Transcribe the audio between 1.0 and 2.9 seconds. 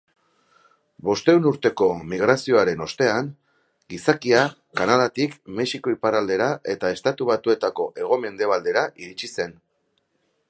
Bostehun urteko migrazioaren